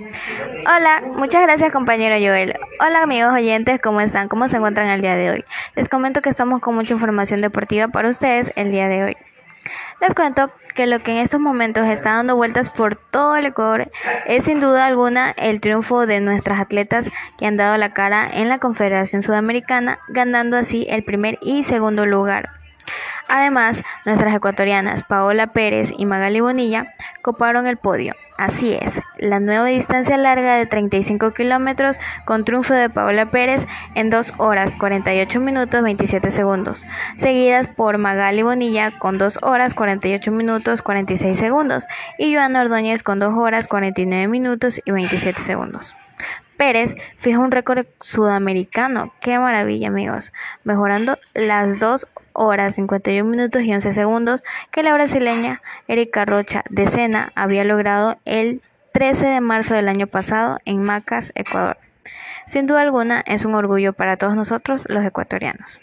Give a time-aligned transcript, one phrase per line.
[0.00, 2.54] Hola, muchas gracias compañero Joel.
[2.80, 4.28] Hola amigos oyentes, ¿cómo están?
[4.28, 5.44] ¿Cómo se encuentran el día de hoy?
[5.76, 9.16] Les comento que estamos con mucha información deportiva para ustedes el día de hoy.
[10.00, 13.90] Les cuento que lo que en estos momentos está dando vueltas por todo el Ecuador
[14.26, 18.48] es sin duda alguna el triunfo de nuestras atletas que han dado la cara en
[18.48, 22.59] la Confederación Sudamericana, ganando así el primer y segundo lugar.
[23.30, 26.92] Además, nuestras ecuatorianas Paola Pérez y Magali Bonilla
[27.22, 28.14] coparon el podio.
[28.38, 34.10] Así es, la nueva distancia larga de 35 kilómetros con triunfo de Paola Pérez en
[34.10, 40.82] 2 horas 48 minutos 27 segundos, seguidas por Magali Bonilla con 2 horas 48 minutos
[40.82, 41.86] 46 segundos
[42.18, 45.94] y Joana Ordóñez con 2 horas 49 minutos y 27 segundos.
[46.60, 49.14] Pérez fijó un récord sudamericano.
[49.22, 50.30] Qué maravilla, amigos.
[50.62, 56.86] Mejorando las dos horas 51 minutos y 11 segundos que la brasileña Erika Rocha de
[56.86, 58.60] Sena había logrado el
[58.92, 61.78] 13 de marzo del año pasado en Macas, Ecuador.
[62.46, 65.80] Sin duda alguna es un orgullo para todos nosotros los ecuatorianos.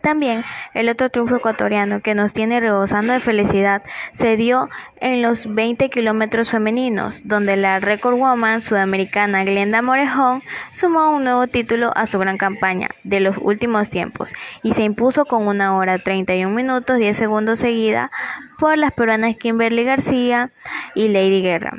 [0.00, 0.44] También
[0.74, 4.68] el otro triunfo ecuatoriano que nos tiene rebosando de felicidad se dio
[5.00, 11.46] en los 20 kilómetros femeninos, donde la record woman sudamericana Glenda Morejón sumó un nuevo
[11.46, 15.98] título a su gran campaña de los últimos tiempos y se impuso con una hora
[15.98, 18.10] 31 minutos 10 segundos seguida
[18.58, 20.50] por las peruanas Kimberly García
[20.94, 21.72] y Lady Guerra.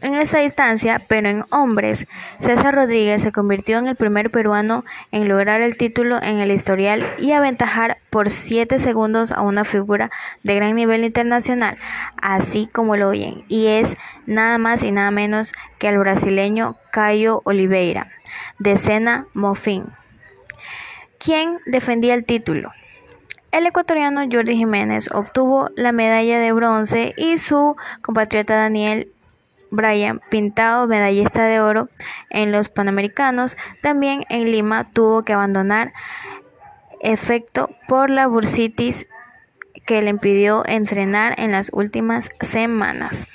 [0.00, 2.06] En esa distancia, pero en hombres,
[2.38, 7.04] César Rodríguez se convirtió en el primer peruano en lograr el título en el historial
[7.18, 10.10] y aventajar por 7 segundos a una figura
[10.44, 11.78] de gran nivel internacional,
[12.22, 17.42] así como lo oyen, y es nada más y nada menos que al brasileño Caio
[17.44, 18.08] Oliveira,
[18.60, 19.86] de Sena Mofin,
[21.18, 22.72] quien defendía el título.
[23.50, 29.10] El ecuatoriano Jordi Jiménez obtuvo la medalla de bronce y su compatriota Daniel
[29.70, 31.88] Brian Pintado, medallista de oro
[32.30, 35.92] en los Panamericanos, también en Lima tuvo que abandonar
[37.00, 39.06] efecto por la bursitis
[39.86, 43.26] que le impidió entrenar en las últimas semanas.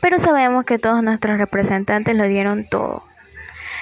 [0.00, 3.04] Pero sabemos que todos nuestros representantes lo dieron todo.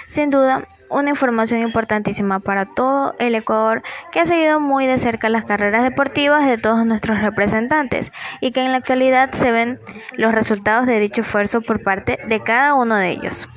[0.06, 5.28] Sin duda, una información importantísima para todo el Ecuador que ha seguido muy de cerca
[5.28, 9.80] las carreras deportivas de todos nuestros representantes y que en la actualidad se ven
[10.12, 13.48] los resultados de dicho esfuerzo por parte de cada uno de ellos.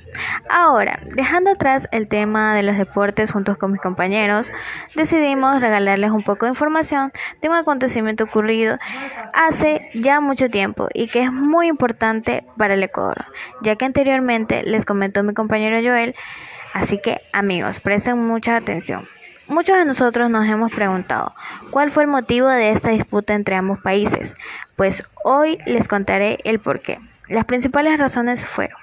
[0.49, 4.51] Ahora, dejando atrás el tema de los deportes juntos con mis compañeros,
[4.95, 7.11] decidimos regalarles un poco de información
[7.41, 8.77] de un acontecimiento ocurrido
[9.33, 13.25] hace ya mucho tiempo y que es muy importante para el Ecuador,
[13.61, 16.15] ya que anteriormente les comentó mi compañero Joel
[16.73, 19.07] Así que amigos, presten mucha atención.
[19.47, 21.35] Muchos de nosotros nos hemos preguntado
[21.69, 24.35] cuál fue el motivo de esta disputa entre ambos países.
[24.75, 26.99] Pues hoy les contaré el porqué.
[27.27, 28.77] Las principales razones fueron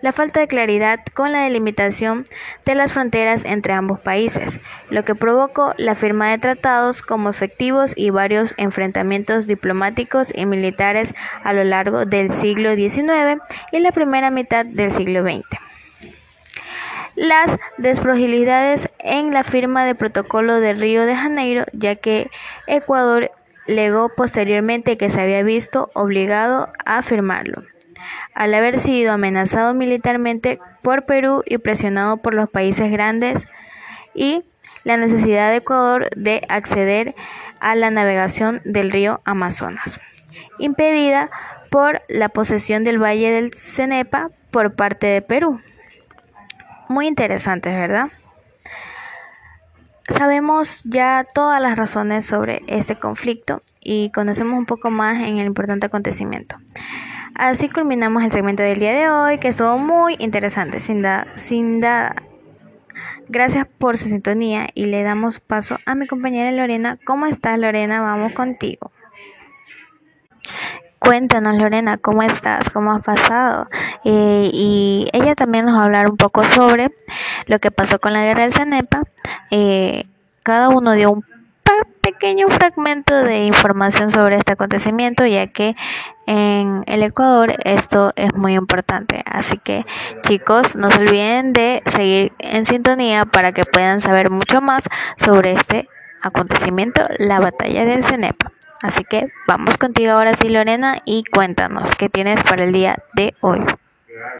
[0.00, 2.24] la falta de claridad con la delimitación
[2.64, 4.58] de las fronteras entre ambos países,
[4.88, 11.14] lo que provocó la firma de tratados como efectivos y varios enfrentamientos diplomáticos y militares
[11.44, 15.59] a lo largo del siglo XIX y la primera mitad del siglo XX
[17.20, 22.30] las desprogilidades en la firma de protocolo de Río de Janeiro, ya que
[22.66, 23.30] Ecuador
[23.66, 27.62] legó posteriormente que se había visto obligado a firmarlo,
[28.32, 33.46] al haber sido amenazado militarmente por Perú y presionado por los países grandes
[34.14, 34.42] y
[34.84, 37.14] la necesidad de Ecuador de acceder
[37.60, 40.00] a la navegación del río Amazonas,
[40.58, 41.28] impedida
[41.68, 45.60] por la posesión del Valle del Cenepa por parte de Perú
[46.90, 48.08] muy interesantes, ¿verdad?
[50.08, 55.46] Sabemos ya todas las razones sobre este conflicto y conocemos un poco más en el
[55.46, 56.56] importante acontecimiento.
[57.36, 61.78] Así culminamos el segmento del día de hoy, que estuvo muy interesante, sin da, sin
[61.78, 62.16] da.
[63.28, 66.98] Gracias por su sintonía y le damos paso a mi compañera Lorena.
[67.04, 68.00] ¿Cómo estás, Lorena?
[68.00, 68.89] Vamos contigo.
[71.00, 72.68] Cuéntanos, Lorena, ¿cómo estás?
[72.68, 73.68] ¿Cómo has pasado?
[74.04, 76.94] Eh, y ella también nos va a hablar un poco sobre
[77.46, 79.04] lo que pasó con la guerra del Cenepa.
[79.50, 80.04] Eh,
[80.42, 81.24] cada uno dio un
[82.02, 85.74] pequeño fragmento de información sobre este acontecimiento, ya que
[86.26, 89.22] en el Ecuador esto es muy importante.
[89.24, 89.86] Así que
[90.22, 94.84] chicos, no se olviden de seguir en sintonía para que puedan saber mucho más
[95.16, 95.88] sobre este
[96.20, 98.52] acontecimiento, la batalla del Cenepa.
[98.82, 103.34] Así que vamos contigo ahora sí, Lorena, y cuéntanos qué tienes para el día de
[103.40, 103.60] hoy.